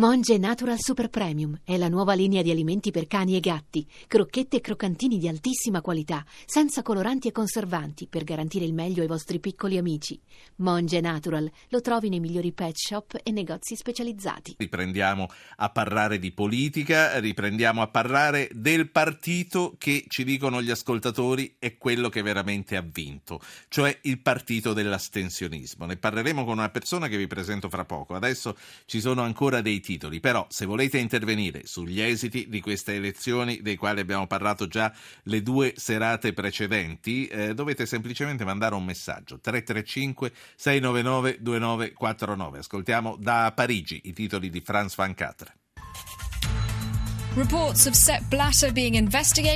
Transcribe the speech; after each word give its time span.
Monge 0.00 0.38
Natural 0.38 0.78
Super 0.80 1.10
Premium 1.10 1.60
è 1.62 1.76
la 1.76 1.90
nuova 1.90 2.14
linea 2.14 2.40
di 2.40 2.50
alimenti 2.50 2.90
per 2.90 3.06
cani 3.06 3.36
e 3.36 3.40
gatti, 3.40 3.86
crocchette 4.06 4.56
e 4.56 4.60
croccantini 4.62 5.18
di 5.18 5.28
altissima 5.28 5.82
qualità, 5.82 6.24
senza 6.46 6.80
coloranti 6.80 7.28
e 7.28 7.32
conservanti, 7.32 8.06
per 8.06 8.24
garantire 8.24 8.64
il 8.64 8.72
meglio 8.72 9.02
ai 9.02 9.06
vostri 9.06 9.40
piccoli 9.40 9.76
amici. 9.76 10.18
Monge 10.56 11.02
Natural 11.02 11.50
lo 11.68 11.80
trovi 11.82 12.08
nei 12.08 12.18
migliori 12.18 12.50
pet 12.52 12.76
shop 12.76 13.20
e 13.22 13.30
negozi 13.30 13.76
specializzati. 13.76 14.54
Riprendiamo 14.56 15.28
a 15.56 15.68
parlare 15.68 16.18
di 16.18 16.32
politica, 16.32 17.18
riprendiamo 17.18 17.82
a 17.82 17.88
parlare 17.88 18.48
del 18.54 18.88
partito 18.88 19.74
che 19.76 20.06
ci 20.08 20.24
dicono 20.24 20.62
gli 20.62 20.70
ascoltatori 20.70 21.56
è 21.58 21.76
quello 21.76 22.08
che 22.08 22.22
veramente 22.22 22.74
ha 22.78 22.86
vinto, 22.90 23.38
cioè 23.68 23.98
il 24.04 24.18
partito 24.20 24.72
dell'astensionismo. 24.72 25.84
Ne 25.84 25.98
parleremo 25.98 26.42
con 26.46 26.56
una 26.56 26.70
persona 26.70 27.06
che 27.06 27.18
vi 27.18 27.26
presento 27.26 27.68
fra 27.68 27.84
poco. 27.84 28.14
Adesso 28.14 28.56
ci 28.86 29.02
sono 29.02 29.20
ancora 29.20 29.60
dei 29.60 29.88
titoli, 29.90 30.20
però 30.20 30.46
se 30.48 30.66
volete 30.66 30.98
intervenire 30.98 31.62
sugli 31.64 32.00
esiti 32.00 32.48
di 32.48 32.60
queste 32.60 32.94
elezioni, 32.94 33.60
dei 33.60 33.74
quali 33.74 33.98
abbiamo 33.98 34.28
parlato 34.28 34.68
già 34.68 34.92
le 35.24 35.42
due 35.42 35.72
serate 35.76 36.32
precedenti, 36.32 37.26
eh, 37.26 37.54
dovete 37.54 37.86
semplicemente 37.86 38.44
mandare 38.44 38.76
un 38.76 38.84
messaggio 38.84 39.40
335 39.40 40.32
699 40.54 41.38
2949. 41.40 42.58
Ascoltiamo 42.58 43.16
da 43.18 43.52
Parigi 43.52 44.02
i 44.04 44.12
titoli 44.12 44.48
di 44.48 44.60
Franz 44.60 44.94
van 44.94 45.14
Catre. 45.14 45.59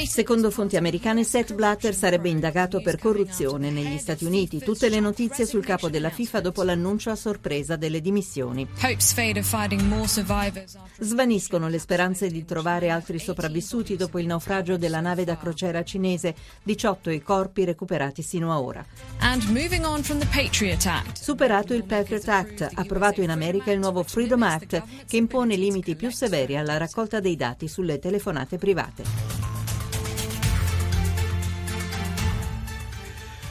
Secondo 0.07 0.53
fonti 0.53 0.77
americane, 0.77 1.25
Seth 1.25 1.55
Blatter 1.55 1.93
sarebbe 1.93 2.29
indagato 2.29 2.81
per 2.81 3.01
corruzione 3.01 3.69
negli 3.71 3.99
Stati 3.99 4.25
Uniti. 4.25 4.61
Tutte 4.61 4.89
le 4.89 5.01
notizie 5.01 5.45
sul 5.45 5.65
capo 5.65 5.89
della 5.89 6.11
FIFA 6.11 6.41
dopo 6.41 6.63
l'annuncio 6.63 7.11
a 7.11 7.17
sorpresa 7.17 7.75
delle 7.75 8.01
dimissioni. 8.01 8.65
Svaniscono 11.01 11.67
le 11.69 11.81
speranze 11.81 12.29
di 12.29 12.45
trovare 12.45 12.91
altri 12.91 13.19
sopravvissuti 13.19 13.97
dopo 13.97 14.21
il 14.21 14.27
naufragio 14.27 14.77
della 14.77 15.01
nave 15.01 15.25
da 15.25 15.37
crociera 15.37 15.83
cinese, 15.83 16.37
18 16.63 17.11
i 17.11 17.23
corpi 17.23 17.65
recuperati 17.65 18.23
sino 18.23 18.53
a 18.53 18.61
ora. 18.61 18.87
Superato 21.13 21.75
il 21.75 21.83
Patriot 21.83 22.29
Act, 22.29 22.69
approvato 22.73 23.21
in 23.21 23.31
America 23.31 23.73
il 23.73 23.81
nuovo 23.81 24.05
Freedom 24.05 24.45
Act, 24.45 24.81
che 25.09 25.17
impone 25.17 25.57
limiti 25.57 25.97
più 25.97 26.13
severi 26.13 26.57
alla 26.57 26.77
raccolta 26.77 27.19
dei 27.19 27.35
dati 27.35 27.63
sulle 27.69 27.99
telefonate 27.99 28.59
private. 28.59 29.35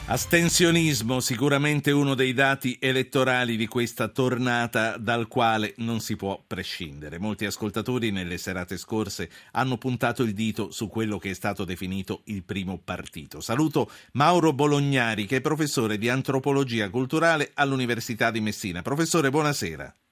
Astensionismo, 0.06 1.20
sicuramente 1.20 1.90
uno 1.90 2.14
dei 2.14 2.34
dati 2.34 2.76
elettorali 2.78 3.56
di 3.56 3.66
questa 3.66 4.08
tornata 4.08 4.98
dal 4.98 5.28
quale 5.28 5.72
non 5.78 6.00
si 6.00 6.14
può 6.14 6.44
prescindere. 6.46 7.18
Molti 7.18 7.46
ascoltatori 7.46 8.10
nelle 8.10 8.36
serate 8.36 8.76
scorse 8.76 9.30
hanno 9.52 9.78
puntato 9.78 10.22
il 10.22 10.34
dito 10.34 10.70
su 10.70 10.88
quello 10.88 11.16
che 11.16 11.30
è 11.30 11.34
stato 11.34 11.64
definito 11.64 12.20
il 12.24 12.44
primo 12.44 12.78
partito. 12.84 13.40
Saluto 13.40 13.90
Mauro 14.12 14.52
Bolognari, 14.52 15.24
che 15.24 15.36
è 15.36 15.40
professore 15.40 15.96
di 15.96 16.10
antropologia 16.10 16.90
culturale 16.90 17.52
all'Università 17.54 18.30
di 18.30 18.40
Messina. 18.42 18.82
Professore, 18.82 19.30
buonasera. 19.30 20.03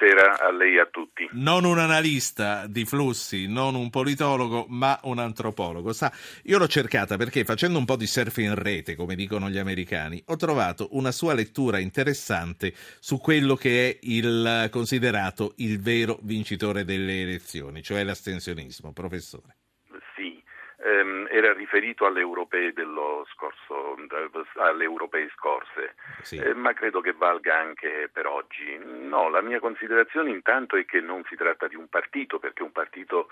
Buonasera 0.00 0.38
a 0.38 0.50
lei 0.50 0.76
e 0.76 0.80
a 0.80 0.88
tutti. 0.90 1.28
Non 1.32 1.64
un 1.64 1.78
analista 1.78 2.66
di 2.66 2.86
flussi, 2.86 3.46
non 3.46 3.74
un 3.74 3.90
politologo, 3.90 4.64
ma 4.70 4.98
un 5.02 5.18
antropologo. 5.18 5.92
Sa, 5.92 6.10
io 6.44 6.56
l'ho 6.56 6.66
cercata 6.66 7.18
perché 7.18 7.44
facendo 7.44 7.76
un 7.76 7.84
po' 7.84 7.96
di 7.96 8.06
surf 8.06 8.38
in 8.38 8.54
rete, 8.54 8.96
come 8.96 9.14
dicono 9.14 9.50
gli 9.50 9.58
americani, 9.58 10.22
ho 10.28 10.36
trovato 10.36 10.88
una 10.92 11.12
sua 11.12 11.34
lettura 11.34 11.78
interessante 11.80 12.72
su 12.98 13.18
quello 13.18 13.56
che 13.56 13.90
è 13.90 13.98
il 14.04 14.68
considerato 14.70 15.52
il 15.56 15.78
vero 15.82 16.18
vincitore 16.22 16.86
delle 16.86 17.20
elezioni, 17.20 17.82
cioè 17.82 18.02
l'astensionismo. 18.02 18.94
Professore 18.94 19.59
ehm, 20.82 21.28
era 21.30 21.52
riferito 21.52 22.06
alle 22.06 22.20
europee, 22.20 22.72
scorso, 23.34 23.96
alle 24.56 24.84
europee 24.84 25.30
scorse, 25.36 25.94
sì. 26.22 26.36
eh, 26.36 26.54
ma 26.54 26.72
credo 26.72 27.00
che 27.00 27.12
valga 27.12 27.58
anche 27.58 28.08
per 28.12 28.26
oggi. 28.26 28.78
No, 28.78 29.28
la 29.28 29.40
mia 29.42 29.60
considerazione 29.60 30.30
intanto 30.30 30.76
è 30.76 30.84
che 30.84 31.00
non 31.00 31.24
si 31.28 31.36
tratta 31.36 31.68
di 31.68 31.76
un 31.76 31.88
partito, 31.88 32.38
perché 32.38 32.62
un 32.62 32.72
partito 32.72 33.28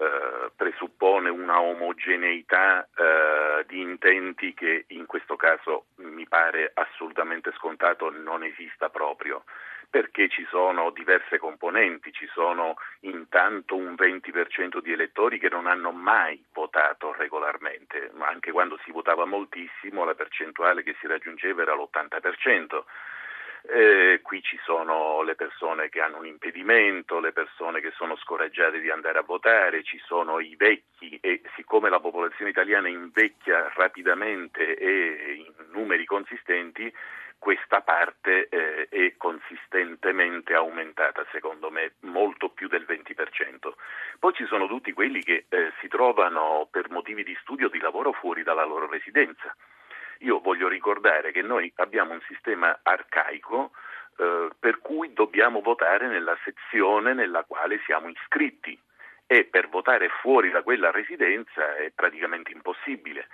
eh, 0.00 0.50
presuppone 0.54 1.28
una 1.28 1.60
omogeneità 1.60 2.86
eh, 2.94 3.64
di 3.66 3.80
intenti 3.80 4.54
che 4.54 4.84
in 4.88 5.06
questo 5.06 5.36
caso 5.36 5.86
mi 5.96 6.26
pare 6.28 6.70
assolutamente 6.74 7.52
scontato 7.56 8.10
non 8.10 8.44
esista 8.44 8.90
proprio 8.90 9.44
perché 9.90 10.28
ci 10.28 10.46
sono 10.50 10.90
diverse 10.90 11.38
componenti, 11.38 12.12
ci 12.12 12.28
sono 12.32 12.76
intanto 13.00 13.74
un 13.74 13.94
20% 13.94 14.80
di 14.80 14.92
elettori 14.92 15.38
che 15.38 15.48
non 15.48 15.66
hanno 15.66 15.92
mai 15.92 16.42
votato 16.52 17.12
regolarmente, 17.12 18.10
anche 18.18 18.52
quando 18.52 18.78
si 18.84 18.92
votava 18.92 19.24
moltissimo 19.24 20.04
la 20.04 20.14
percentuale 20.14 20.82
che 20.82 20.94
si 21.00 21.06
raggiungeva 21.06 21.62
era 21.62 21.74
l'80%. 21.74 22.84
Eh, 23.62 24.20
qui 24.22 24.40
ci 24.40 24.58
sono 24.62 25.22
le 25.22 25.34
persone 25.34 25.88
che 25.88 26.00
hanno 26.00 26.18
un 26.18 26.26
impedimento, 26.26 27.18
le 27.18 27.32
persone 27.32 27.80
che 27.80 27.90
sono 27.96 28.16
scoraggiate 28.16 28.80
di 28.80 28.88
andare 28.88 29.18
a 29.18 29.22
votare, 29.22 29.82
ci 29.82 30.00
sono 30.04 30.38
i 30.38 30.54
vecchi 30.56 31.18
e 31.20 31.42
siccome 31.56 31.90
la 31.90 32.00
popolazione 32.00 32.50
italiana 32.50 32.88
invecchia 32.88 33.70
rapidamente 33.74 34.76
e 34.76 35.44
in 35.44 35.52
numeri 35.72 36.04
consistenti, 36.04 36.92
questa 37.38 37.80
parte 37.80 38.48
eh, 38.48 38.88
è 38.88 39.14
consistentemente 39.16 40.54
aumentata, 40.54 41.24
secondo 41.30 41.70
me, 41.70 41.92
molto 42.00 42.50
più 42.50 42.68
del 42.68 42.84
20%. 42.86 43.72
Poi 44.18 44.32
ci 44.34 44.44
sono 44.46 44.66
tutti 44.66 44.92
quelli 44.92 45.22
che 45.22 45.46
eh, 45.48 45.72
si 45.80 45.88
trovano 45.88 46.68
per 46.70 46.90
motivi 46.90 47.22
di 47.22 47.36
studio 47.40 47.66
o 47.66 47.70
di 47.70 47.78
lavoro 47.78 48.12
fuori 48.12 48.42
dalla 48.42 48.64
loro 48.64 48.88
residenza. 48.88 49.54
Io 50.20 50.40
voglio 50.40 50.68
ricordare 50.68 51.30
che 51.30 51.42
noi 51.42 51.72
abbiamo 51.76 52.12
un 52.12 52.20
sistema 52.26 52.80
arcaico 52.82 53.70
eh, 54.16 54.48
per 54.58 54.80
cui 54.80 55.12
dobbiamo 55.12 55.60
votare 55.60 56.08
nella 56.08 56.36
sezione 56.42 57.14
nella 57.14 57.44
quale 57.44 57.80
siamo 57.84 58.08
iscritti 58.08 58.76
e 59.26 59.44
per 59.44 59.68
votare 59.68 60.08
fuori 60.08 60.50
da 60.50 60.62
quella 60.62 60.90
residenza 60.90 61.76
è 61.76 61.92
praticamente 61.94 62.50
impossibile. 62.50 63.28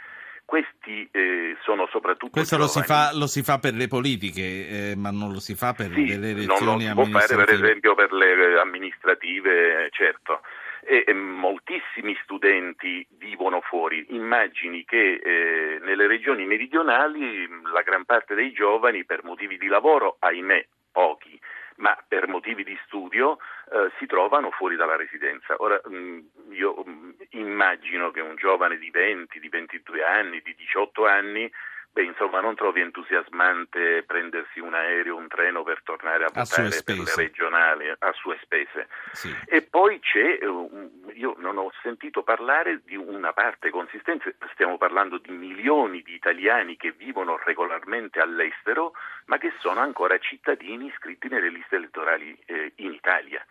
Questi 0.45 1.09
eh, 1.11 1.57
sono 1.63 1.87
soprattutto. 1.91 2.33
Questo 2.33 2.59
lo 2.59 2.67
si, 2.67 2.83
fa, 2.83 3.11
lo 3.15 3.27
si, 3.27 3.43
fa, 3.43 3.59
per 3.59 3.75
le 3.75 3.89
politiche, 3.89 4.91
eh, 4.91 4.97
ma 4.97 5.11
non 5.11 5.33
lo 5.33 5.41
si 5.41 5.55
fa 5.55 5.73
per 5.73 5.91
sì, 5.93 6.05
delle 6.05 6.31
elezioni 6.31 6.85
non 6.85 6.95
lo 6.95 7.05
si 7.05 7.11
può 7.11 7.21
fare, 7.21 7.45
per 7.45 7.55
esempio, 7.55 7.95
per 7.95 8.13
le 8.13 8.61
amministrative, 8.61 9.89
certo. 9.91 10.41
E, 10.87 11.05
e 11.07 11.13
moltissimi 11.15 12.15
studenti 12.23 13.07
vivono 13.17 13.63
fuori. 13.63 14.07
Immagini 14.11 14.85
che 14.85 15.15
eh, 15.15 15.81
nelle 15.83 16.07
regioni 16.07 16.45
meridionali 16.45 17.49
la 17.73 17.81
gran 17.81 18.05
parte 18.05 18.35
dei 18.35 18.53
giovani, 18.53 19.05
per 19.05 19.25
motivi 19.25 19.57
di 19.57 19.67
lavoro, 19.67 20.17
ahimè, 20.19 20.67
pochi, 20.93 21.41
ma 21.77 21.97
per 22.07 22.29
motivi 22.29 22.63
di 22.65 22.79
studio 22.85 23.39
eh, 23.75 23.91
si 23.99 24.07
trovano 24.07 24.51
fuori 24.53 24.77
dalla 24.77 24.95
residenza. 24.95 25.57
Ora 25.59 25.81
mh, 25.85 25.97
mm, 25.97 26.19
io 26.53 26.75
mh, 26.85 26.91
mm, 26.91 27.11
immagino 27.31 28.13
che 28.13 28.21
un 28.21 28.37
giovane 28.37 28.79
di 28.79 28.89
20, 28.91 29.41
di 29.41 29.49
22 29.49 30.05
anni, 30.05 30.41
di 30.43 30.55
18 30.55 31.07
anni 31.07 31.51
Beh, 31.95 32.03
insomma, 32.03 32.41
non 32.41 32.57
trovi 32.57 32.81
entusiasmante 32.81 34.03
prendersi 34.03 34.59
un 34.59 34.75
aereo, 34.75 35.15
un 35.15 35.29
treno 35.29 35.63
per 35.63 35.81
tornare 35.85 36.25
a 36.25 36.31
votare 36.35 36.83
per 36.85 36.99
le 36.99 37.13
regionali 37.15 37.89
a 37.89 38.13
sue 38.15 38.37
spese. 38.43 38.89
Sì. 39.13 39.33
E 39.47 39.63
poi 39.63 40.01
c'è, 40.01 40.41
eh, 40.43 41.13
io 41.13 41.37
non 41.39 41.57
ho 41.57 41.71
sentito 41.83 42.25
parlare 42.25 42.81
di 42.85 42.97
una 42.97 43.33
parte 43.33 43.71
consistente, 43.71 44.35
stiamo 44.55 44.77
parlando 44.77 45.19
di 45.19 45.31
milioni 45.31 46.03
di 46.03 46.15
italiani 46.15 46.77
che 46.77 46.91
vivono 46.91 47.39
regolarmente 47.45 48.19
all'estero, 48.19 48.95
ma 49.27 49.39
che 49.39 49.53
sono 49.61 49.79
ancora 49.79 50.19
cittadini 50.19 50.87
iscritti 50.87 51.29
nelle 51.29 51.49
liste 51.49 51.77
elettorali 51.77 52.37
eh, 52.47 52.73
in 52.79 52.93
Italia 52.93 53.47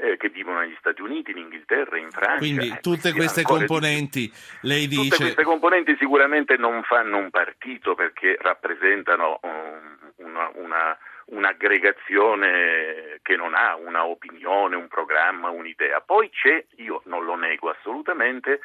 eh, 0.00 0.16
che 0.16 0.28
vivono 0.28 0.60
negli 0.60 0.76
Stati 0.78 1.02
Uniti, 1.02 1.30
in 1.30 1.38
Inghilterra, 1.38 1.98
in 1.98 2.10
Francia. 2.10 2.38
Quindi 2.38 2.68
eh, 2.68 2.80
tutte 2.80 3.12
queste 3.12 3.42
componenti, 3.42 4.20
di... 4.20 4.32
lei 4.62 4.86
dice... 4.86 5.10
Tutte 5.10 5.22
queste 5.22 5.44
componenti 5.44 5.96
sicuramente 5.98 6.56
non 6.56 6.82
fanno 6.82 7.18
un 7.18 7.30
partito 7.30 7.94
perché 7.94 8.36
rappresentano 8.40 9.40
um, 9.42 9.98
una, 10.16 10.50
una, 10.54 10.98
un'aggregazione 11.26 13.18
che 13.22 13.36
non 13.36 13.54
ha 13.54 13.76
una 13.76 14.06
opinione, 14.06 14.76
un 14.76 14.88
programma, 14.88 15.50
un'idea. 15.50 16.00
Poi 16.00 16.30
c'è, 16.30 16.64
io 16.76 17.02
non 17.04 17.24
lo 17.24 17.36
nego 17.36 17.70
assolutamente, 17.70 18.60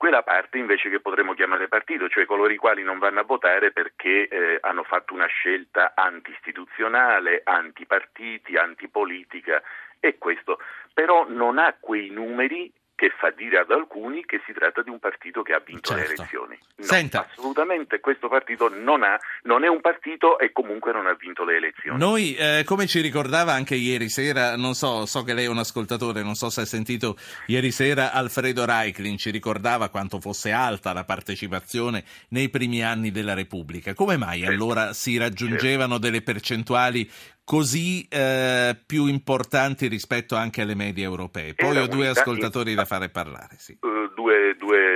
quella 0.00 0.22
parte 0.22 0.56
invece 0.56 0.88
che 0.88 1.00
potremmo 1.00 1.34
chiamare 1.34 1.68
partito, 1.68 2.08
cioè 2.08 2.24
coloro 2.24 2.50
i 2.50 2.56
quali 2.56 2.82
non 2.82 2.98
vanno 2.98 3.20
a 3.20 3.24
votare 3.24 3.70
perché 3.70 4.28
eh, 4.28 4.56
hanno 4.62 4.82
fatto 4.82 5.12
una 5.12 5.26
scelta 5.26 5.92
anti-istituzionale, 5.94 7.42
antipartiti, 7.44 8.56
antipolitica 8.56 9.62
e 10.00 10.18
questo 10.18 10.58
però 10.92 11.26
non 11.28 11.58
ha 11.58 11.76
quei 11.78 12.10
numeri 12.10 12.72
che 12.94 13.10
fa 13.16 13.30
dire 13.30 13.58
ad 13.58 13.70
alcuni 13.70 14.26
che 14.26 14.42
si 14.44 14.52
tratta 14.52 14.82
di 14.82 14.90
un 14.90 14.98
partito 14.98 15.42
che 15.42 15.54
ha 15.54 15.62
vinto 15.64 15.94
certo. 15.94 16.06
le 16.06 16.14
elezioni. 16.14 16.58
No, 16.80 16.86
Senta. 16.86 17.26
assolutamente 17.30 18.00
questo 18.00 18.28
partito 18.28 18.68
non, 18.68 19.02
ha, 19.02 19.18
non, 19.42 19.64
è 19.64 19.68
un 19.68 19.82
partito 19.82 20.38
e 20.38 20.50
comunque 20.50 20.92
non 20.92 21.06
ha 21.06 21.14
vinto 21.14 21.44
le 21.44 21.56
elezioni. 21.56 21.98
Noi, 21.98 22.34
eh, 22.34 22.62
come 22.64 22.86
ci 22.86 23.00
ricordava 23.00 23.52
anche 23.52 23.74
ieri 23.74 24.08
sera, 24.08 24.56
non 24.56 24.74
so, 24.74 25.04
so 25.04 25.22
che 25.22 25.34
lei 25.34 25.44
è 25.44 25.48
un 25.48 25.58
ascoltatore, 25.58 26.22
non 26.22 26.34
so 26.34 26.48
se 26.48 26.62
ha 26.62 26.64
sentito 26.64 27.16
ieri 27.46 27.70
sera 27.70 28.12
Alfredo 28.12 28.64
Reiklin, 28.64 29.18
ci 29.18 29.30
ricordava 29.30 29.90
quanto 29.90 30.20
fosse 30.20 30.52
alta 30.52 30.94
la 30.94 31.04
partecipazione 31.04 32.02
nei 32.30 32.48
primi 32.48 32.82
anni 32.82 33.10
della 33.10 33.34
Repubblica. 33.34 33.92
Come 33.92 34.16
mai 34.16 34.40
certo. 34.40 34.54
allora 34.54 34.92
si 34.94 35.18
raggiungevano 35.18 35.92
certo. 35.92 36.06
delle 36.06 36.22
percentuali 36.22 37.10
così 37.44 38.06
eh, 38.08 38.78
più 38.86 39.06
importanti 39.06 39.88
rispetto 39.88 40.36
anche 40.36 40.62
alle 40.62 40.74
medie 40.74 41.04
europee? 41.04 41.54
Poi 41.54 41.76
ho 41.76 41.88
due 41.88 42.08
ascoltatori 42.08 42.74
da 42.74 42.84
fare 42.84 43.10
parlare. 43.10 43.56
Sì. 43.58 43.76
Uh, 43.80 44.08
due, 44.14 44.54
due 44.56 44.89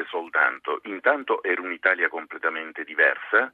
note 0.00 0.06
soltanto. 0.08 0.80
Intanto 0.84 1.42
era 1.42 1.60
un'Italia 1.60 2.08
completamente 2.08 2.84
diversa, 2.84 3.52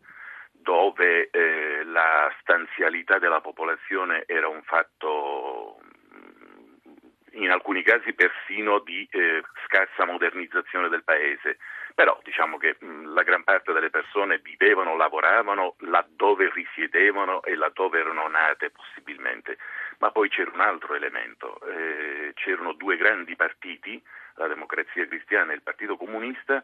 dove 0.53 1.29
eh, 1.31 1.85
la 1.85 2.33
stanzialità 2.41 3.19
della 3.19 3.41
popolazione 3.41 4.25
era 4.27 4.49
un 4.49 4.63
fatto 4.63 5.79
mm, 6.15 7.43
in 7.43 7.51
alcuni 7.51 7.83
casi 7.83 8.13
persino 8.15 8.79
di 8.81 9.07
eh, 9.11 9.43
scarsa 9.67 10.05
modernizzazione 10.05 10.89
del 10.89 11.05
paese. 11.05 11.59
Però 11.95 12.19
diciamo 12.23 12.59
che 12.59 12.77
mh, 12.79 12.87
mm, 12.87 13.15
la 13.15 13.23
gran 13.23 13.45
parte 13.45 13.73
delle 13.73 13.91
persone 13.91 14.39
vivevano, 14.39 14.97
lavoravano 14.97 15.77
laddove 15.81 16.51
risiedevano 16.53 17.43
e 17.43 17.55
laddove 17.55 18.01
erano 18.01 18.27
nate 18.29 18.71
possibilmente. 18.71 19.59
Ma 19.99 20.11
poi 20.11 20.29
c'era 20.29 20.51
un 20.53 20.61
altro 20.61 20.95
elemento, 20.95 21.59
eh, 21.69 22.33
c'erano 22.35 22.73
due 22.73 22.97
grandi 22.97 23.35
partiti 23.35 24.03
la 24.37 24.47
Democrazia 24.47 25.07
Cristiana 25.07 25.53
e 25.53 25.57
il 25.57 25.63
Partito 25.63 25.97
Comunista, 25.97 26.63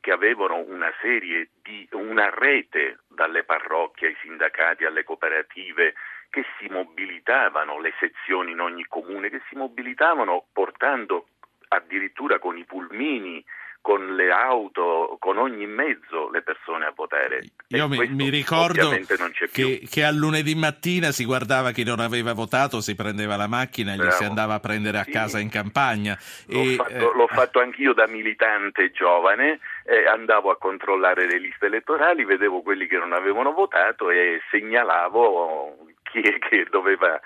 che 0.00 0.10
avevano 0.10 0.56
una 0.56 0.92
serie 1.00 1.50
di 1.62 1.88
una 1.92 2.28
rete 2.30 2.98
dalle 3.08 3.44
parrocchie 3.44 4.08
ai 4.08 4.16
sindacati 4.20 4.84
alle 4.84 5.04
cooperative 5.04 5.94
che 6.28 6.44
si 6.58 6.66
mobilitavano, 6.68 7.78
le 7.78 7.92
sezioni 8.00 8.52
in 8.52 8.60
ogni 8.60 8.86
comune 8.86 9.28
che 9.30 9.42
si 9.48 9.54
mobilitavano 9.54 10.46
portando 10.52 11.26
addirittura 11.68 12.38
con 12.38 12.56
i 12.56 12.64
pulmini 12.64 13.44
con 13.82 14.14
le 14.14 14.30
auto, 14.30 15.16
con 15.18 15.38
ogni 15.38 15.66
mezzo 15.66 16.30
le 16.30 16.40
persone 16.42 16.86
a 16.86 16.92
votare. 16.94 17.42
Io 17.68 17.88
mi, 17.88 18.08
mi, 18.08 18.28
ricordo 18.28 18.90
che, 19.50 19.82
che, 19.90 20.04
a 20.04 20.12
lunedì 20.12 20.54
mattina 20.54 21.10
si 21.10 21.24
guardava 21.24 21.72
chi 21.72 21.82
non 21.82 21.98
aveva 21.98 22.32
votato, 22.32 22.80
si 22.80 22.94
prendeva 22.94 23.36
la 23.36 23.48
macchina 23.48 23.92
e 23.92 23.96
Bravo. 23.96 24.10
gli 24.10 24.14
si 24.14 24.24
andava 24.24 24.54
a 24.54 24.60
prendere 24.60 24.98
a 24.98 25.02
sì. 25.02 25.10
casa 25.10 25.40
in 25.40 25.50
campagna. 25.50 26.16
L'ho, 26.46 26.60
e, 26.60 26.74
fatto, 26.76 26.92
eh, 26.92 27.16
l'ho 27.16 27.26
fatto 27.26 27.60
anch'io 27.60 27.92
da 27.92 28.06
militante 28.06 28.92
giovane, 28.92 29.58
eh, 29.84 30.06
andavo 30.06 30.50
a 30.50 30.56
controllare 30.56 31.26
le 31.26 31.38
liste 31.38 31.66
elettorali, 31.66 32.24
vedevo 32.24 32.62
quelli 32.62 32.86
che 32.86 32.98
non 32.98 33.12
avevano 33.12 33.52
votato 33.52 34.10
e 34.10 34.40
segnalavo 34.50 35.90
chi 36.04 36.20
è 36.20 36.38
che 36.38 36.66
doveva 36.70 37.20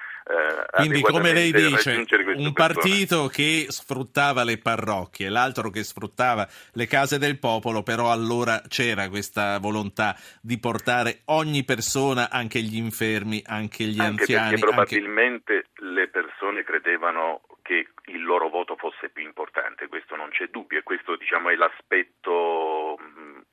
Quindi, 0.72 1.02
come 1.02 1.32
lei 1.32 1.52
dice, 1.52 2.04
un 2.34 2.52
partito 2.52 3.28
che 3.28 3.66
sfruttava 3.68 4.42
le 4.42 4.58
parrocchie, 4.58 5.28
l'altro 5.28 5.70
che 5.70 5.84
sfruttava 5.84 6.48
le 6.72 6.86
case 6.86 7.18
del 7.18 7.38
popolo, 7.38 7.84
però 7.84 8.10
allora 8.10 8.60
c'era 8.66 9.08
questa 9.08 9.58
volontà 9.60 10.16
di 10.40 10.58
portare 10.58 11.20
ogni 11.26 11.64
persona, 11.64 12.28
anche 12.28 12.60
gli 12.60 12.76
infermi, 12.76 13.40
anche 13.46 13.84
gli 13.84 14.00
anche 14.00 14.22
anziani. 14.22 14.50
Perché 14.50 14.66
probabilmente 14.66 15.52
anche... 15.54 15.92
le 15.92 16.08
persone 16.08 16.64
credevano 16.64 17.42
che 17.62 17.88
il 18.06 18.22
loro 18.22 18.48
voto 18.48 18.76
fosse 18.76 19.08
più 19.08 19.24
importante, 19.24 19.88
questo 19.88 20.16
non 20.16 20.30
c'è 20.30 20.48
dubbio 20.50 20.78
e 20.78 20.82
questo 20.82 21.16
diciamo, 21.16 21.50
è 21.50 21.56
l'aspetto 21.56 22.96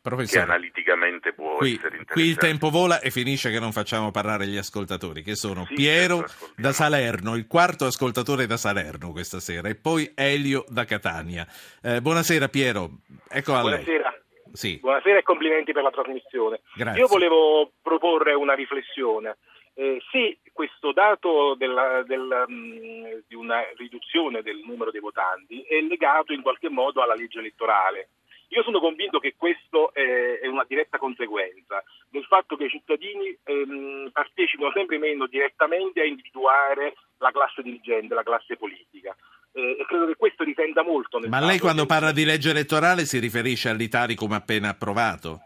Professore, 0.03 0.45
che 0.45 0.51
analiticamente 0.51 1.31
può 1.31 1.55
qui, 1.55 1.75
essere 1.75 1.95
interessante. 1.95 2.13
Qui 2.13 2.23
il 2.23 2.35
tempo 2.35 2.69
vola 2.69 3.00
e 3.00 3.09
finisce 3.09 3.50
che 3.50 3.59
non 3.59 3.71
facciamo 3.71 4.11
parlare 4.11 4.47
gli 4.47 4.57
ascoltatori, 4.57 5.23
che 5.23 5.35
sono 5.35 5.63
sì, 5.63 5.75
Piero 5.75 6.27
certo, 6.27 6.50
da 6.57 6.73
Salerno, 6.73 7.35
il 7.35 7.47
quarto 7.47 7.85
ascoltatore 7.85 8.45
da 8.45 8.57
Salerno 8.57 9.11
questa 9.11 9.39
sera, 9.39 9.69
e 9.69 9.75
poi 9.75 10.11
Elio 10.13 10.65
da 10.67 10.83
Catania. 10.83 11.47
Eh, 11.81 12.01
buonasera 12.01 12.50
Piero, 12.50 12.89
ecco 13.29 13.53
a 13.53 13.61
buonasera. 13.61 14.09
lei. 14.09 14.51
Sì. 14.51 14.77
Buonasera 14.81 15.19
e 15.19 15.23
complimenti 15.23 15.71
per 15.71 15.83
la 15.83 15.89
trasmissione. 15.89 16.59
Grazie. 16.75 17.00
Io 17.00 17.07
volevo 17.07 17.71
proporre 17.81 18.33
una 18.33 18.55
riflessione. 18.55 19.38
Eh, 19.73 20.01
sì, 20.11 20.38
questo 20.51 20.91
dato 20.91 21.55
della, 21.55 22.03
della, 22.05 22.44
mh, 22.45 22.53
mm, 22.53 23.05
di 23.25 23.35
una 23.35 23.63
riduzione 23.77 24.41
del 24.41 24.61
numero 24.65 24.91
dei 24.91 25.00
votanti 25.00 25.61
è 25.61 25.79
legato 25.79 26.33
in 26.33 26.41
qualche 26.41 26.67
modo 26.67 27.01
alla 27.01 27.15
legge 27.15 27.39
elettorale 27.39 28.09
io 28.53 28.63
sono 28.63 28.79
convinto 28.79 29.19
che 29.19 29.33
questo 29.35 29.94
è 29.94 30.45
una 30.47 30.65
diretta 30.67 30.97
conseguenza 30.97 31.83
del 32.09 32.23
fatto 32.25 32.55
che 32.55 32.65
i 32.65 32.69
cittadini 32.69 33.35
ehm, 33.44 34.09
partecipano 34.11 34.71
sempre 34.71 35.00
meno 35.00 35.25
direttamente 35.25 36.01
a 36.01 36.05
individuare 36.05 36.95
la 37.17 37.31
classe 37.31 37.63
dirigente, 37.63 38.13
la 38.13 38.23
classe 38.23 38.55
politica. 38.55 39.15
Eh, 39.53 39.77
e 39.79 39.85
credo 39.88 40.05
che 40.05 40.15
questo 40.15 40.44
risenta 40.44 40.83
molto. 40.83 41.19
Ma 41.27 41.39
lei 41.39 41.59
quando 41.59 41.85
parla 41.85 42.11
di 42.11 42.25
legge 42.25 42.51
elettorale 42.51 43.05
si 43.05 43.19
riferisce 43.19 43.69
all'Italicum 43.69 44.31
appena 44.31 44.69
approvato? 44.69 45.41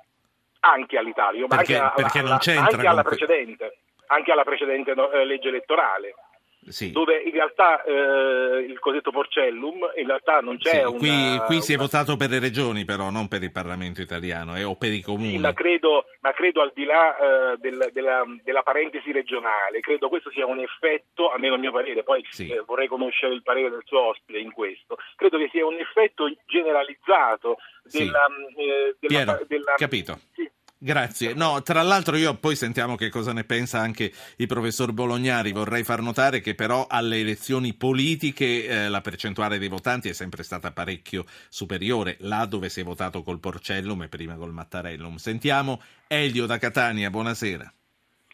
Anche 0.59 0.97
all'Italicum, 0.97 1.47
perché, 1.47 1.77
anche, 1.77 2.01
perché 2.01 2.19
alla, 2.19 2.29
non 2.29 2.37
c'entra 2.39 2.75
anche 2.75 2.87
alla 2.87 3.03
precedente, 3.03 3.77
anche 4.07 4.31
alla 4.31 4.43
precedente 4.43 4.93
no, 4.93 5.11
eh, 5.11 5.25
legge 5.25 5.47
elettorale 5.47 6.13
sì. 6.69 6.91
dove 6.91 7.21
in 7.21 7.31
realtà 7.31 7.83
eh, 7.83 8.65
il 8.67 8.79
cosiddetto 8.79 9.11
porcellum 9.11 9.91
in 9.95 10.07
realtà 10.07 10.39
non 10.39 10.57
c'è 10.57 10.83
sì, 10.85 10.93
qui, 10.95 11.09
una, 11.09 11.41
qui 11.41 11.61
si 11.61 11.73
una... 11.73 11.81
è 11.81 11.85
votato 11.85 12.15
per 12.17 12.29
le 12.29 12.39
regioni 12.39 12.85
però, 12.85 13.09
non 13.09 13.27
per 13.27 13.43
il 13.43 13.51
Parlamento 13.51 14.01
italiano 14.01 14.55
eh, 14.55 14.63
o 14.63 14.75
per 14.75 14.91
i 14.91 15.01
comuni. 15.01 15.31
Sì, 15.31 15.37
ma, 15.37 15.53
credo, 15.53 16.05
ma 16.21 16.31
credo 16.33 16.61
al 16.61 16.71
di 16.73 16.85
là 16.85 17.17
eh, 17.17 17.57
del, 17.57 17.89
della, 17.93 18.23
della, 18.43 18.63
parentesi 18.63 19.11
regionale, 19.11 19.79
credo 19.79 20.09
questo 20.09 20.29
sia 20.31 20.45
un 20.45 20.59
effetto, 20.59 21.29
almeno 21.29 21.55
a 21.55 21.57
mio 21.57 21.71
parere, 21.71 22.03
poi 22.03 22.25
sì. 22.29 22.49
Eh, 22.49 22.63
vorrei 22.65 22.87
conoscere 22.87 23.33
il 23.33 23.43
parere 23.43 23.69
del 23.69 23.83
suo 23.85 24.09
ospite 24.09 24.39
in 24.39 24.51
questo, 24.51 24.97
credo 25.15 25.37
che 25.37 25.49
sia 25.51 25.65
un 25.65 25.79
effetto 25.79 26.31
generalizzato 26.45 27.57
della... 27.83 28.25
Eh, 28.55 28.95
della, 28.99 29.23
Piero, 29.23 29.45
della 29.47 29.73
capito. 29.77 30.19
Sì, 30.33 30.49
Grazie. 30.79 31.33
No, 31.33 31.63
tra 31.63 31.81
l'altro 31.81 32.17
io 32.17 32.35
poi 32.35 32.55
sentiamo 32.55 32.95
che 32.95 33.09
cosa 33.09 33.33
ne 33.33 33.43
pensa 33.43 33.79
anche 33.79 34.11
il 34.37 34.45
professor 34.45 34.91
Bolognari. 34.91 35.51
Vorrei 35.51 35.83
far 35.83 36.01
notare 36.01 36.39
che 36.39 36.53
però 36.53 36.85
alle 36.87 37.19
elezioni 37.19 37.73
politiche 37.73 38.67
eh, 38.67 38.87
la 38.87 39.01
percentuale 39.01 39.57
dei 39.57 39.69
votanti 39.69 40.09
è 40.09 40.13
sempre 40.13 40.43
stata 40.43 40.71
parecchio 40.71 41.25
superiore, 41.49 42.17
là 42.19 42.45
dove 42.45 42.69
si 42.69 42.81
è 42.81 42.83
votato 42.83 43.23
col 43.23 43.39
Porcellum 43.39 44.03
e 44.03 44.07
prima 44.07 44.35
col 44.35 44.51
Mattarellum. 44.51 45.15
Sentiamo 45.15 45.81
Elio 46.07 46.45
da 46.45 46.59
Catania, 46.59 47.09
buonasera. 47.09 47.73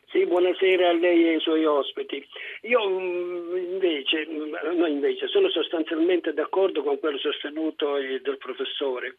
Sì, 0.09 0.25
buonasera 0.25 0.89
a 0.89 0.93
lei 0.93 1.23
e 1.23 1.33
ai 1.35 1.39
suoi 1.39 1.65
ospiti. 1.65 2.23
Io 2.63 2.89
mm, 2.89 3.55
invece, 3.71 4.27
mm, 4.29 4.77
no 4.77 4.85
invece, 4.85 5.27
sono 5.27 5.49
sostanzialmente 5.49 6.33
d'accordo 6.33 6.83
con 6.83 6.99
quello 6.99 7.17
sostenuto 7.17 7.93
dal 8.21 8.37
professore 8.37 9.17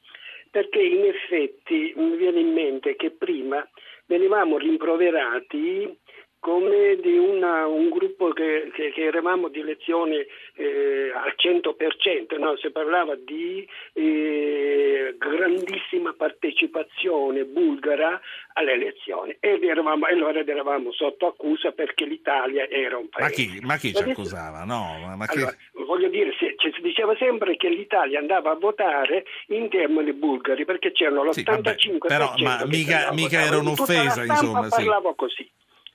perché 0.54 0.80
in 0.80 1.04
effetti 1.04 1.92
mi 1.96 2.14
viene 2.16 2.38
in 2.38 2.52
mente 2.52 2.94
che 2.94 3.10
prima 3.10 3.68
venivamo 4.06 4.56
rimproverati 4.56 5.98
come 6.38 6.96
di 7.00 7.16
una, 7.16 7.66
un 7.66 7.88
gruppo 7.88 8.28
che, 8.32 8.70
che, 8.74 8.92
che, 8.92 9.02
eravamo 9.04 9.48
di 9.48 9.60
elezione 9.60 10.26
eh, 10.56 11.10
al 11.12 11.34
100%, 11.36 12.38
no? 12.38 12.54
si 12.58 12.70
parlava 12.70 13.16
di 13.16 13.66
eh, 13.94 15.16
grandissima 15.18 16.12
partecipazione 16.12 17.46
bulgara 17.46 18.20
alle 18.52 18.72
elezioni 18.72 19.34
eravamo, 19.40 20.04
allora 20.04 20.40
eravamo 20.40 20.92
sotto 20.92 21.28
accusa 21.28 21.72
perché 21.72 22.04
l'Italia 22.04 22.68
era 22.68 22.98
un 22.98 23.08
paese. 23.08 23.26
Ma 23.26 23.30
chi, 23.30 23.60
ma 23.66 23.76
chi 23.76 23.94
ci 23.94 24.10
accusava? 24.10 24.64
No, 24.64 24.98
ma 25.16 25.24
allora, 25.26 25.50
che... 25.50 25.84
voglio 25.84 26.08
dire, 26.08 26.30
si, 26.38 26.54
ci 26.58 26.70
si 26.73 26.73
diceva 27.04 27.16
sempre 27.18 27.56
che 27.56 27.68
l'Italia 27.68 28.18
andava 28.18 28.50
a 28.52 28.54
votare 28.54 29.24
in 29.48 29.68
termini 29.68 30.12
bulgari 30.12 30.64
perché 30.64 30.92
c'erano 30.92 31.24
l'85% 31.24 31.76
sì, 31.76 31.98
però 31.98 32.32
ma 32.38 32.64
mica, 32.64 33.12
mica 33.12 33.40
era 33.40 33.58
un'offesa, 33.58 34.24
insomma. 34.24 34.68
Parlavo 34.68 35.10
sì. 35.10 35.14
così. 35.16 35.50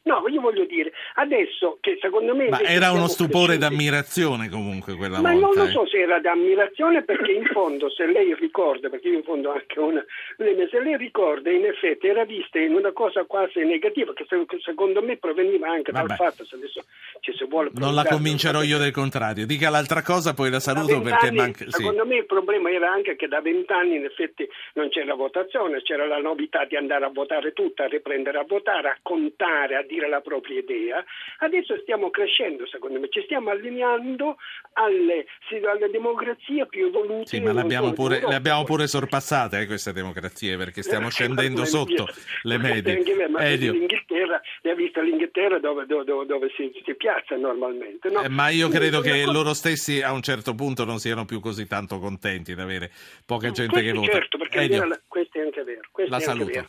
No, 0.10 0.28
io 0.28 0.42
voglio 0.42 0.66
dire, 0.66 0.92
adesso 1.16 1.78
che 1.82 2.00
secondo 2.02 2.36
me... 2.36 2.50
Ma 2.50 2.62
era 2.62 2.92
uno 2.92 3.08
stupore 3.08 3.58
cresciuti, 3.58 3.76
d'ammirazione 3.76 4.50
comunque 4.50 4.96
quella 4.96 5.22
ma 5.22 5.34
volta. 5.34 5.46
Ma 5.46 5.54
non 5.54 5.56
lo 5.56 5.70
eh. 5.70 5.72
so 5.72 5.88
se 5.88 6.00
era 6.00 6.20
d'ammirazione 6.20 7.04
perché 7.04 7.32
in 7.32 7.46
fondo, 7.46 7.92
se 7.92 8.08
lei 8.08 8.34
ricorda, 8.34 8.90
perché 8.90 9.10
io 9.10 9.18
in 9.18 9.24
fondo 9.24 9.52
anche 9.52 9.80
una... 9.80 10.04
Se 10.38 10.82
lei 10.82 10.98
ricorda, 10.98 11.52
in 11.52 11.66
effetti 11.66 12.08
era 12.08 12.26
vista 12.26 12.58
in 12.58 12.74
una 12.74 12.92
cosa 12.92 13.24
quasi 13.26 13.64
negativa, 13.64 14.12
che 14.14 14.26
secondo 14.64 15.04
me 15.04 15.18
proveniva 15.18 15.70
anche 15.70 15.92
Vabbè. 15.92 16.08
dal 16.08 16.18
fatto, 16.18 16.44
se 16.44 16.56
adesso 16.56 16.84
ci 17.20 17.32
si 17.38 17.46
vuole... 17.46 17.70
Non 17.74 17.94
la 17.94 18.04
convincerò 18.04 18.64
io 18.64 18.80
del 18.80 18.92
contrario. 18.92 19.46
Dica 19.46 19.70
l'altra 19.70 20.02
cosa, 20.02 20.34
poi 20.34 20.50
la 20.50 20.60
saluto 20.60 21.02
perché 21.02 21.30
manca... 21.32 21.66
Sì. 21.66 21.70
Secondo 21.70 22.04
me 22.08 22.16
il 22.16 22.26
problema 22.26 22.72
era 22.72 22.92
anche 22.92 23.16
che 23.16 23.28
da 23.28 23.42
vent'anni 23.42 23.98
in 23.98 24.06
effetti 24.06 24.50
non 24.74 24.90
c'era 24.90 25.14
votazione, 25.14 25.84
c'era 25.84 26.08
la 26.08 26.18
novità 26.18 26.66
di 26.66 26.76
andare 26.76 27.06
a 27.06 27.10
votare 27.10 27.54
tutta, 27.54 27.84
a 27.84 27.88
riprendere 27.88 28.40
a 28.40 28.46
votare, 28.48 28.88
a 28.90 28.98
contare, 29.04 29.76
a 29.76 29.84
dire 29.84 29.99
dire 30.00 30.10
la 30.10 30.22
propria 30.22 30.60
idea. 30.60 31.04
Adesso 31.40 31.78
stiamo 31.82 32.10
crescendo, 32.10 32.66
secondo 32.68 33.00
me, 33.00 33.10
ci 33.10 33.22
stiamo 33.24 33.50
allineando 33.50 34.38
alle, 34.74 35.26
alle 35.70 35.90
democrazie 35.90 36.66
più 36.68 36.88
evolute. 36.88 37.28
Sì, 37.28 37.40
ma 37.42 37.52
le 37.52 37.62
abbiamo 37.62 37.92
pure, 37.92 38.22
le 38.26 38.36
abbiamo 38.36 38.64
pure 38.64 38.88
sorpassate 38.88 39.60
eh, 39.60 39.66
queste 39.66 39.92
democrazie 39.92 40.58
perché 40.58 40.82
stiamo 40.82 41.08
eh, 41.08 41.12
scendendo 41.12 41.66
sotto 41.66 42.08
le 42.44 42.58
medie. 42.58 43.28
Ma 43.28 43.44
l'Inghilterra, 43.44 44.42
ne 44.64 44.72
ha 44.72 44.76
visto 44.76 45.02
l'Inghilterra 45.02 45.60
dove, 45.60 45.86
dove, 45.86 46.26
dove 46.26 46.50
si, 46.56 46.72
si, 46.84 46.96
piazza 46.96 47.36
normalmente. 47.36 48.10
No? 48.10 48.24
Eh, 48.24 48.30
ma 48.30 48.50
io 48.50 48.70
credo 48.70 49.02
che 49.02 49.26
loro 49.26 49.54
stessi 49.54 50.02
a 50.02 50.12
un 50.14 50.22
certo 50.22 50.56
punto 50.56 50.86
non 50.86 51.00
siano 51.00 51.26
più 51.26 51.40
così 51.40 51.68
tanto 51.68 52.00
contenti 52.00 52.56
di 52.56 52.62
avere 52.62 52.92
poca 53.26 53.52
gente 53.52 53.74
questo 53.74 53.92
che 53.92 53.98
vota. 53.98 54.12
Certo, 54.12 54.38
perché 54.38 54.68
la, 54.68 55.00
questo 55.08 55.40
è 55.40 55.42
anche 55.42 55.64
vero. 55.64 55.82
La 56.08 56.20
saluto. 56.20 56.68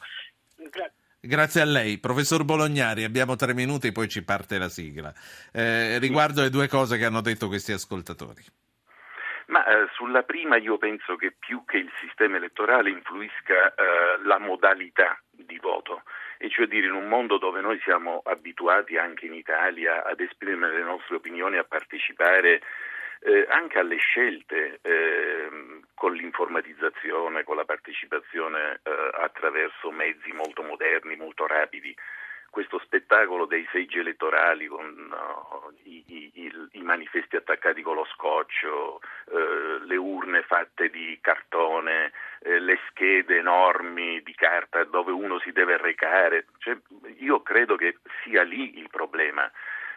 Grazie. 0.56 0.98
Grazie 1.22 1.60
a 1.60 1.66
lei. 1.66 1.98
Professor 1.98 2.44
Bolognari, 2.44 3.04
abbiamo 3.04 3.36
tre 3.36 3.52
minuti, 3.52 3.92
poi 3.92 4.08
ci 4.08 4.24
parte 4.24 4.56
la 4.56 4.70
sigla. 4.70 5.12
Eh, 5.52 5.98
riguardo 5.98 6.40
le 6.40 6.48
due 6.48 6.66
cose 6.66 6.96
che 6.96 7.04
hanno 7.04 7.20
detto 7.20 7.46
questi 7.46 7.72
ascoltatori. 7.72 8.42
Ma 9.48 9.62
eh, 9.66 9.88
sulla 9.92 10.22
prima 10.22 10.56
io 10.56 10.78
penso 10.78 11.16
che 11.16 11.34
più 11.38 11.62
che 11.66 11.76
il 11.76 11.90
sistema 12.00 12.38
elettorale 12.38 12.88
influisca 12.88 13.74
eh, 13.74 14.24
la 14.24 14.38
modalità 14.38 15.20
di 15.30 15.58
voto, 15.58 16.04
e 16.38 16.48
cioè 16.48 16.66
dire 16.66 16.86
in 16.86 16.94
un 16.94 17.06
mondo 17.06 17.36
dove 17.36 17.60
noi 17.60 17.78
siamo 17.84 18.22
abituati 18.24 18.96
anche 18.96 19.26
in 19.26 19.34
Italia 19.34 20.02
ad 20.04 20.20
esprimere 20.20 20.78
le 20.78 20.84
nostre 20.84 21.16
opinioni, 21.16 21.58
a 21.58 21.64
partecipare 21.64 22.62
eh, 23.20 23.46
anche 23.50 23.78
alle 23.78 23.96
scelte 23.96 24.78
eh, 24.82 25.48
con 25.94 26.14
l'informatizzazione, 26.14 27.44
con 27.44 27.56
la 27.56 27.64
partecipazione 27.64 28.80
eh, 28.82 29.10
attraverso 29.20 29.90
mezzi 29.90 30.32
molto 30.32 30.62
moderni, 30.62 31.16
molto 31.16 31.46
rapidi. 31.46 31.94
Questo 32.48 32.80
spettacolo 32.80 33.44
dei 33.44 33.64
seggi 33.70 33.98
elettorali 34.00 34.66
con 34.66 34.84
uh, 34.84 35.72
i, 35.84 36.02
i, 36.08 36.52
i, 36.72 36.82
manifesti 36.82 37.36
attaccati 37.36 37.80
con 37.80 37.94
lo 37.94 38.04
scotch, 38.06 38.66
uh, 38.66 39.84
le 39.84 39.94
urne 39.94 40.42
fatte 40.42 40.90
di 40.90 41.16
cartone, 41.20 42.10
uh, 42.40 42.48
le 42.54 42.80
schede 42.88 43.36
enormi 43.36 44.20
di 44.22 44.34
carta 44.34 44.82
dove 44.82 45.12
uno 45.12 45.38
si 45.38 45.52
deve 45.52 45.76
recare, 45.76 46.46
cioè, 46.58 46.76
io 47.18 47.40
credo 47.42 47.76
che 47.76 47.98
sia 48.24 48.42
lì 48.42 48.78
il 48.80 48.88
problema 48.90 49.48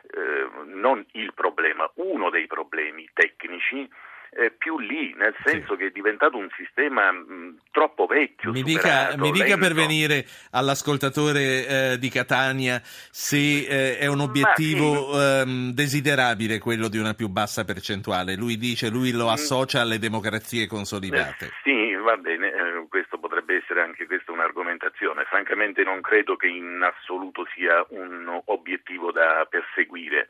eh, 0.03 0.65
non 0.65 1.05
il 1.13 1.33
problema, 1.33 1.89
uno 1.95 2.29
dei 2.29 2.48
problemi 2.48 3.07
tecnici 3.13 3.89
eh, 4.36 4.51
più 4.51 4.79
lì, 4.79 5.13
nel 5.15 5.36
senso 5.43 5.74
sì. 5.74 5.79
che 5.79 5.86
è 5.88 5.89
diventato 5.91 6.38
un 6.38 6.50
sistema 6.57 7.12
mh, 7.12 7.60
troppo 7.72 8.05
vecchio. 8.05 8.51
Mi 8.51 8.60
superato, 8.60 9.12
dica, 9.12 9.24
mi 9.24 9.31
dica 9.31 9.57
per 9.57 9.74
venire 9.74 10.25
all'ascoltatore 10.51 11.67
eh, 11.67 11.98
di 12.00 12.10
Catania 12.10 12.81
se 12.83 13.38
eh, 13.38 13.98
è 13.98 14.07
un 14.07 14.22
obiettivo 14.22 15.13
sì. 15.13 15.19
ehm, 15.19 15.72
desiderabile 15.72 16.60
quello 16.60 16.88
di 16.88 16.98
una 16.98 17.13
più 17.13 17.27
bassa 17.27 17.63
percentuale. 17.63 18.36
Lui 18.36 18.57
dice, 18.57 18.89
lui 18.89 19.12
lo 19.12 19.25
mm. 19.25 19.29
associa 19.29 19.81
alle 19.81 20.00
democrazie 20.00 20.67
consolidate. 20.67 21.51
Sì, 21.63 21.82
va 22.03 22.17
bene, 22.17 22.53
eh, 22.53 22.86
questo 22.89 23.17
potrebbe 23.17 23.55
essere 23.55 23.81
anche 23.81 24.05
questa 24.05 24.31
un'argomentazione. 24.31 25.25
Francamente 25.25 25.83
non 25.83 26.01
credo 26.01 26.36
che 26.36 26.48
in 26.48 26.81
assoluto 26.81 27.48
sia 27.55 27.83
un 27.89 28.41
obiettivo 28.45 29.12
da 29.12 29.45
perseguire 29.50 30.27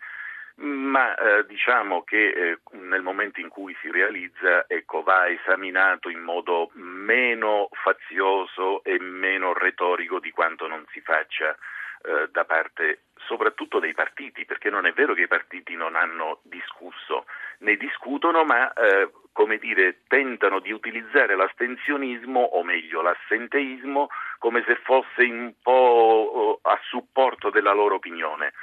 ma 0.56 1.16
eh, 1.16 1.46
diciamo 1.48 2.04
che 2.04 2.28
eh, 2.30 2.60
nel 2.74 3.02
momento 3.02 3.40
in 3.40 3.50
cui 3.50 3.76
si 3.82 3.90
realizza 3.90 4.66
ecco, 4.68 5.02
va 5.02 5.28
esaminato 5.28 6.10
in 6.10 6.20
modo 6.20 6.70
meno 6.74 7.70
fazioso 7.72 8.84
e 8.84 9.00
meno 9.00 9.54
retorico 9.54 10.20
di 10.20 10.30
quanto 10.30 10.68
non 10.68 10.86
si 10.92 11.02
faccia 11.02 11.58
eh, 12.04 12.28
da 12.32 12.46
parte 12.46 13.00
soprattutto 13.26 13.80
dei 13.80 13.94
partiti, 13.94 14.46
perché 14.46 14.70
non 14.70 14.86
è 14.86 14.92
vero 14.92 15.14
che 15.14 15.24
i 15.24 15.28
partiti 15.28 15.76
non 15.76 15.96
hanno 15.96 16.40
discusso, 16.44 17.26
ne 17.60 17.76
discutono 17.78 18.44
ma 18.44 18.72
eh, 18.74 19.10
come 19.34 19.58
dire, 19.58 20.04
tentano 20.08 20.60
di 20.60 20.72
utilizzare 20.72 21.36
l'astensionismo 21.36 22.40
o 22.40 22.64
meglio 22.64 23.02
l'assenteismo 23.02 24.08
come 24.38 24.64
se 24.66 24.80
fosse 24.84 25.24
un 25.24 25.54
po' 25.62 26.60
a 26.62 26.80
supporto 26.90 27.50
della 27.50 27.74
loro 27.74 27.96
opinione 27.96 28.54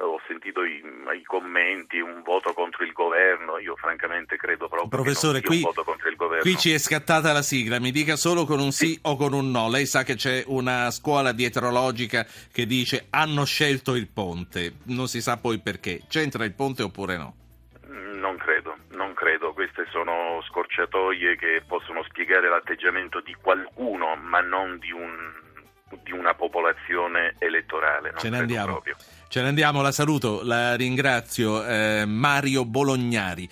ho 0.00 0.20
sentito 0.26 0.62
i, 0.64 0.82
i, 1.18 1.24
commenti, 1.24 1.98
un 1.98 2.22
voto 2.22 2.52
contro 2.52 2.84
il 2.84 2.92
governo, 2.92 3.58
io 3.58 3.74
francamente 3.76 4.36
credo 4.36 4.68
proprio 4.68 4.88
Professore, 4.88 5.40
che 5.40 5.48
non 5.48 5.56
qui, 5.56 5.64
un 5.64 5.72
voto 5.74 5.84
contro 5.84 6.08
il 6.08 6.16
governo. 6.16 6.42
Qui 6.42 6.56
ci 6.56 6.72
è 6.72 6.78
scattata 6.78 7.32
la 7.32 7.42
sigla, 7.42 7.80
mi 7.80 7.90
dica 7.90 8.16
solo 8.16 8.44
con 8.44 8.60
un 8.60 8.70
sì, 8.70 8.92
sì 8.92 8.98
o 9.02 9.16
con 9.16 9.32
un 9.32 9.50
no. 9.50 9.68
Lei 9.68 9.86
sa 9.86 10.04
che 10.04 10.14
c'è 10.14 10.44
una 10.46 10.90
scuola 10.90 11.32
dietrologica 11.32 12.26
che 12.52 12.66
dice 12.66 13.06
hanno 13.10 13.44
scelto 13.44 13.94
il 13.94 14.08
ponte, 14.08 14.74
non 14.84 15.08
si 15.08 15.20
sa 15.20 15.36
poi 15.36 15.58
perché. 15.58 16.02
C'entra 16.08 16.44
il 16.44 16.54
ponte 16.54 16.82
oppure 16.82 17.16
no? 17.16 17.34
Non 17.88 18.36
credo, 18.36 18.76
sono 19.90 20.42
scorciatoie 20.48 21.36
che 21.36 21.62
possono 21.66 22.02
spiegare 22.04 22.48
l'atteggiamento 22.48 23.20
di 23.20 23.34
qualcuno, 23.34 24.16
ma 24.16 24.40
non 24.40 24.78
di, 24.78 24.92
un, 24.92 25.32
di 26.02 26.12
una 26.12 26.34
popolazione 26.34 27.34
elettorale. 27.38 28.10
Non 28.10 28.18
Ce 28.20 28.28
ne 28.28 28.38
andiamo. 28.38 28.72
Proprio. 28.72 28.96
Ce 29.28 29.42
ne 29.42 29.48
andiamo, 29.48 29.82
la 29.82 29.92
saluto, 29.92 30.40
la 30.42 30.74
ringrazio, 30.74 31.62
eh, 31.64 32.04
Mario 32.06 32.64
Bolognari. 32.64 33.46